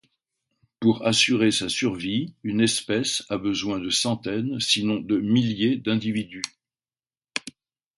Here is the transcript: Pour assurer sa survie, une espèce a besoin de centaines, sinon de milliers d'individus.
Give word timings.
Pour 0.79 1.05
assurer 1.05 1.51
sa 1.51 1.69
survie, 1.69 2.33
une 2.41 2.59
espèce 2.59 3.23
a 3.29 3.37
besoin 3.37 3.77
de 3.77 3.91
centaines, 3.91 4.59
sinon 4.59 4.99
de 4.99 5.19
milliers 5.19 5.77
d'individus. 5.77 6.41